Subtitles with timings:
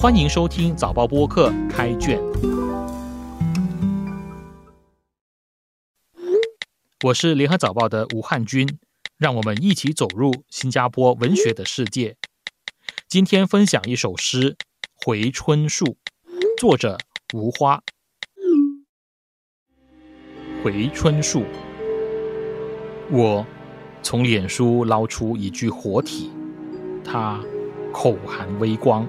[0.00, 2.22] 欢迎收听早报播客开卷，
[7.02, 8.78] 我是联合早报的吴汉军，
[9.16, 12.16] 让我们一起走入新加坡文学的世界。
[13.08, 14.52] 今天分享一首诗
[15.04, 15.84] 《回春树》，
[16.56, 16.96] 作者
[17.34, 17.82] 吴花。
[20.62, 21.42] 回春树，
[23.10, 23.44] 我
[24.04, 26.30] 从脸书捞出一具活体，
[27.04, 27.42] 它
[27.92, 29.04] 口含微光，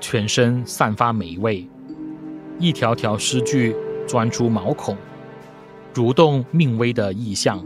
[0.00, 1.68] 全身散发霉味，
[2.58, 4.96] 一条条诗句钻出毛孔，
[5.94, 7.64] 蠕动命微的意象。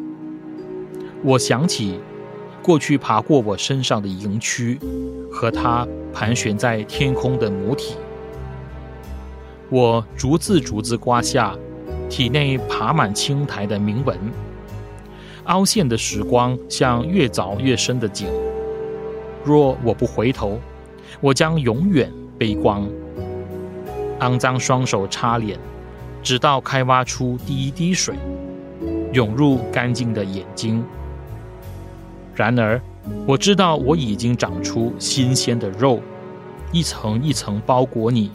[1.23, 1.98] 我想起
[2.62, 4.78] 过去爬过我身上的营区，
[5.30, 7.95] 和它盘旋在天空的母体。
[9.70, 11.56] 我逐字逐字刮下。
[12.11, 14.16] 体内爬满青苔的铭文，
[15.45, 18.28] 凹陷的时光像越凿越深的井。
[19.42, 20.61] 若我不回头，
[21.20, 22.88] 我将永远背光。
[24.20, 25.59] 肮脏双手擦脸，
[26.23, 28.14] 直到开挖出第一滴水，
[29.12, 30.84] 涌入干净的眼睛。
[32.34, 32.81] 然而，
[33.27, 36.00] 我知道我已经长出新鲜的肉，
[36.72, 38.31] 一层一层包裹你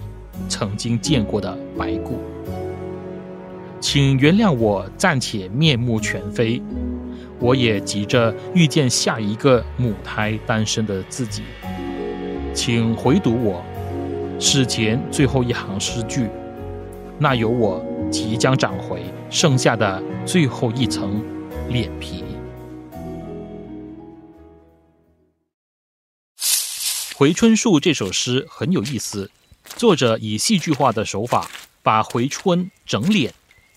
[0.47, 2.19] 曾经见过的白骨。
[3.79, 6.61] 请原谅我暂且面目全非，
[7.39, 11.43] 我也急着遇见下一个母胎单身的自己。
[12.53, 13.63] 请回读我
[14.41, 16.29] 史前最后一行诗句，
[17.19, 21.21] 那有我即将长回剩下的最后一层
[21.67, 22.23] 脸皮。
[27.17, 29.29] 《回春树》这首诗很有意思，
[29.75, 31.51] 作者以戏剧化的手法
[31.83, 33.33] 把回春整脸。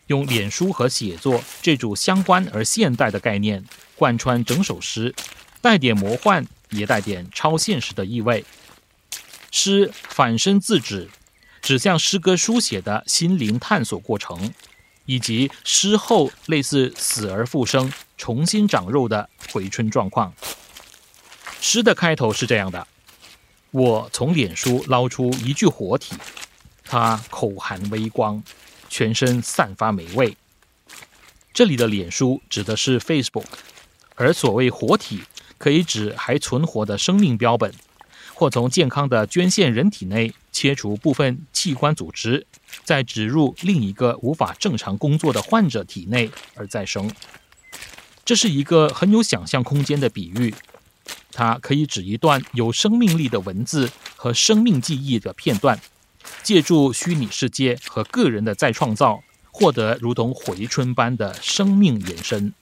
[0.07, 3.65] 用脸书和写作这组相关而现代的概念
[3.97, 5.13] 贯穿整首诗，
[5.61, 8.45] 带点魔幻，也带点超现实的意味。
[9.53, 11.09] 诗反身自指，
[11.61, 14.53] 指向诗歌书写的心灵探索过程，
[15.07, 20.33] 以及诗后类似死而复生、重新长肉的回春状况。
[21.61, 22.89] 诗的开头是这样的：
[23.71, 26.17] 我从脸书捞出一具活体，
[26.85, 28.43] 它口含微光。
[28.95, 30.37] 全身散发霉味。
[31.55, 33.47] 这里的脸书指的是 Facebook，
[34.17, 35.23] 而所谓活体，
[35.57, 37.73] 可以指还存活的生命标本，
[38.43, 42.45] 或从健康的捐献人体内切除部分器官组织，
[42.83, 47.09] 再植入另一个无法正常工作的患者体内而再生。
[48.25, 50.53] 这是一个很有想象空间的比喻，
[51.31, 55.79] 它可以指一段有生命力的文字和生命记忆的片段。
[56.43, 62.53] 借助虚拟世界和个人的再创造，获得如同回春般的生命延伸。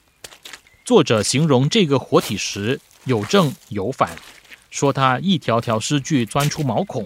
[0.85, 4.15] 作者形容这个活体时有正有反，
[4.71, 7.05] 说他一条条诗句钻出毛孔，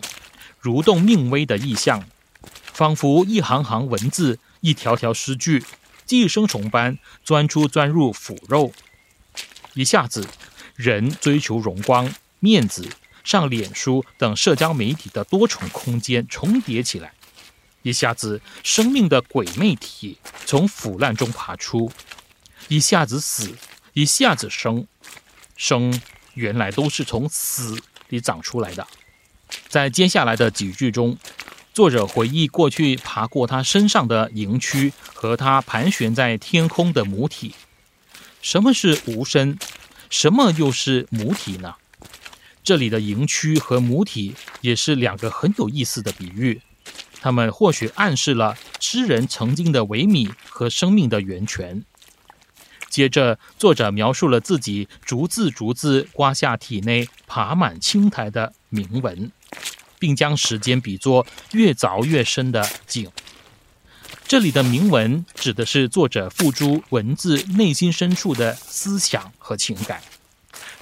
[0.63, 2.07] 蠕动命微的意象，
[2.71, 5.65] 仿佛一行行文字、一条条诗句，
[6.05, 8.71] 寄生虫般钻出钻入腐肉。
[9.73, 10.25] 一下子，
[10.75, 12.87] 人追求荣光、面子。
[13.25, 17.11] 上脸书等社交媒体的多重空间重叠起来，
[17.81, 21.91] 一下子生命的鬼魅体从腐烂中爬出，
[22.67, 23.55] 一下子死，
[23.93, 24.85] 一下子生，
[25.57, 25.99] 生
[26.35, 27.77] 原来都是从死
[28.09, 28.87] 里长出来的。
[29.67, 31.17] 在接下来的几句中，
[31.73, 37.55] 作者回忆过去爬过他身上的营区和他盘旋在天空的母体。
[38.41, 39.57] 什么是无身？
[40.09, 41.75] 什么又是母体呢？
[42.63, 46.61] 这里的营区和母体也是两个很有意思的比喻，
[47.21, 51.83] 它们或许暗示了诗人曾经的萎靡和生命的源泉。
[52.95, 59.29] 接着，作者描述了自己逐字逐字刮下体内爬满青苔的铭文，
[59.99, 63.11] 并将时间比作越凿越深的井。
[64.25, 70.01] 这里的铭文指的是作者付诸文字内心深处的思想和情感。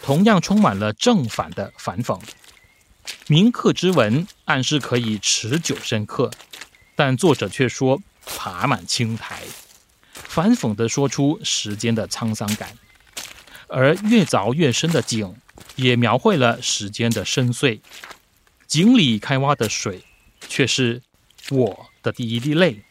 [0.03, 2.21] 同样充满了正反的反讽，
[3.25, 6.29] 铭刻之文暗示可以持久深刻，
[6.95, 9.41] 但作者却说爬满青苔，
[10.33, 12.75] 反讽地说出时间的沧桑感。
[13.67, 15.35] 而越凿越深的井，
[15.75, 17.79] 也描绘了时间的深邃。
[18.65, 20.01] 井里开挖的水，
[20.49, 21.03] 却是
[21.51, 22.81] 我的第一滴泪。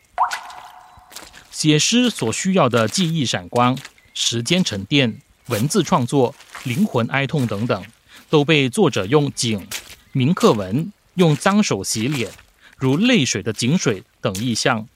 [1.51, 3.77] 写诗所需要的记忆闪光、
[4.15, 6.37] 时间沉淀、文字创作。
[6.63, 7.85] 灵魂哀痛等等，
[8.31, 9.67] 都被作者用井、
[10.13, 12.31] 铭刻文、用脏手洗脸、
[12.77, 14.87] 如泪水的井水等意象，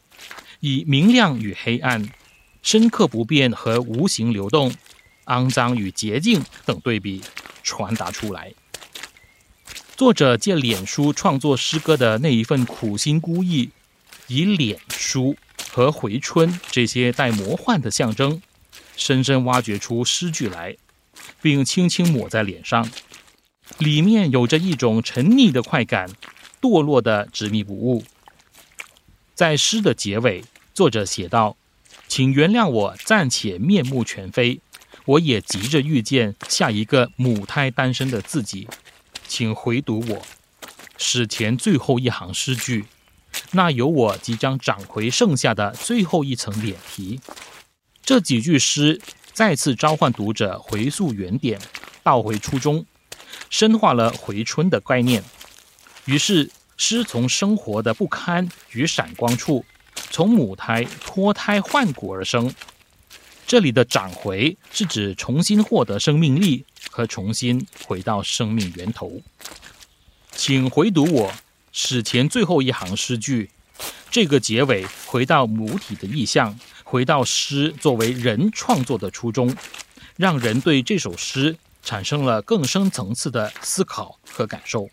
[0.60, 2.08] 以明亮与黑暗、
[2.66, 4.74] 深刻不变和无形流动、
[5.26, 7.22] 肮脏与洁净等对比
[7.62, 8.52] 传达出来。
[9.96, 13.70] 作者借脸书创作诗歌的那一份苦心孤诣，
[14.26, 15.36] 以脸书
[15.70, 18.42] 和回春这些带魔幻的象征，
[18.96, 20.76] 深深挖掘出诗句来，
[21.40, 22.90] 并轻轻抹在脸上，
[23.78, 26.10] 里面有着一种沉溺的快感，
[26.60, 28.02] 堕落的执迷不悟。
[29.36, 30.42] 在诗的结尾，
[30.74, 31.56] 作者写道
[32.16, 34.62] ：“请原谅我暂且面目全非，
[35.04, 38.66] 我也急着遇见下一个母胎单身的自己。”
[39.28, 40.26] 请回读我
[40.96, 42.86] 史前最后一行诗句，
[43.50, 47.20] 那有我即将长回剩下的最后一层脸皮。
[48.02, 48.98] 这几句诗
[49.34, 51.60] 再次召唤读者回溯原点，
[52.02, 52.86] 倒回初衷，
[53.50, 55.22] 深化了回春的概念。
[56.06, 59.66] 于是，诗从生活的不堪与闪光处，
[60.10, 62.54] 从母胎脱胎换骨而生。
[63.46, 66.64] 这里的长回是指重新获得生命力。
[66.88, 69.20] 和重新回到生命源头，
[70.32, 71.30] 请回读我
[71.70, 73.50] 史前最后一行诗句。
[74.10, 79.54] 这个结尾回到母体的意象，回到诗作为人创作的初衷，
[80.16, 84.88] 让人对这首诗产生了更深层次的思考和感受。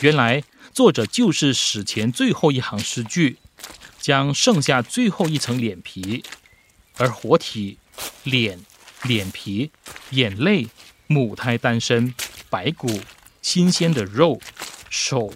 [0.00, 3.38] 原来作者就是史前最后一行诗句，
[4.10, 6.24] 将剩下最后一层脸皮，
[6.96, 7.78] 而活体
[8.24, 8.58] 脸、
[9.04, 9.70] 脸皮、
[10.10, 10.66] 眼泪。
[11.06, 12.12] 母胎单身、
[12.48, 13.00] 白骨、
[13.40, 14.40] 新鲜的肉、
[14.88, 15.32] 手、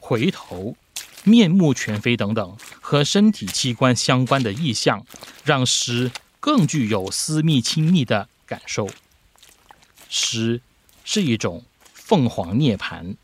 [0.00, 0.74] 回头、
[1.22, 5.04] 面目全非等等和身体器官相关的意象，
[5.44, 6.10] 让诗
[6.40, 8.88] 更具有私密亲密的感受。
[10.08, 10.62] 诗
[11.04, 11.62] 是一种
[11.92, 13.16] 凤凰涅槃。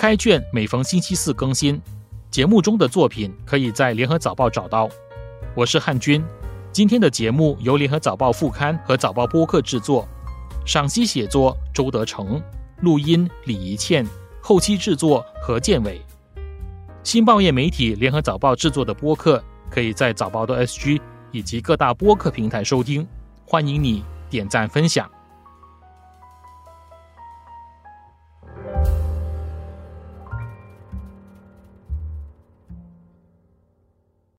[0.00, 1.78] 开卷每逢星期四更新。
[2.30, 4.88] 节目中的作品可以在联合早报找到。
[5.54, 6.24] 我是汉军，
[6.72, 10.08] 今天的节目由联合早报副刊和早报播客制作，
[10.64, 12.42] 赏析写作周德成，
[12.80, 14.06] 录音李怡倩，
[14.40, 16.00] 后期制作何建伟。
[17.02, 20.98] 新报业媒体联合早报制作的播客，可以在早报的 SG
[21.30, 23.06] 以及各大播客平台收听，
[23.44, 25.06] 欢迎你点赞分享。